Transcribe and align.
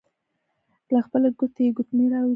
له 0.93 0.99
خپلې 1.05 1.29
ګوتې 1.39 1.61
يې 1.65 1.75
ګوتمۍ 1.77 2.07
را 2.11 2.19
وايسته. 2.21 2.29